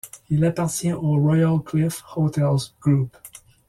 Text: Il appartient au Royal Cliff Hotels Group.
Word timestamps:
Il 0.31 0.43
appartient 0.45 0.93
au 0.93 1.17
Royal 1.19 1.59
Cliff 1.63 2.03
Hotels 2.15 2.73
Group. 2.81 3.15